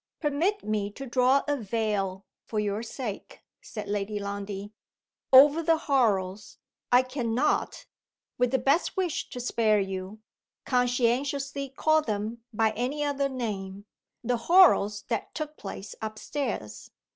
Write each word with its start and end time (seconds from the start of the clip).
"Permit 0.19 0.63
me 0.63 0.89
to 0.93 1.05
draw 1.05 1.43
a 1.47 1.55
veil, 1.55 2.25
for 2.43 2.59
your 2.59 2.81
sake," 2.81 3.43
said 3.61 3.87
Lady 3.87 4.17
Lundie, 4.17 4.73
"over 5.31 5.61
the 5.61 5.77
horrors 5.77 6.57
I 6.91 7.03
can 7.03 7.35
not, 7.35 7.85
with 8.39 8.49
the 8.49 8.57
best 8.57 8.97
wish 8.97 9.29
to 9.29 9.39
spare 9.39 9.79
you, 9.79 10.19
conscientiously 10.65 11.69
call 11.69 12.01
them 12.01 12.43
by 12.51 12.71
any 12.71 13.03
other 13.03 13.29
name 13.29 13.85
the 14.23 14.37
horrors 14.37 15.03
that 15.09 15.35
took 15.35 15.55
place 15.55 15.93
up 16.01 16.17
stairs. 16.17 16.89